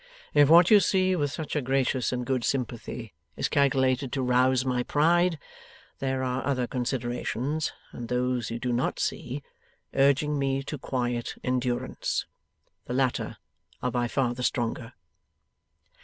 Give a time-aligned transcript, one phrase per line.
[0.33, 4.65] If what you see with such a gracious and good sympathy is calculated to rouse
[4.65, 5.37] my pride,
[5.99, 9.43] there are other considerations (and those you do not see)
[9.93, 12.25] urging me to quiet endurance.
[12.85, 13.37] The latter
[13.83, 14.93] are by far the stronger.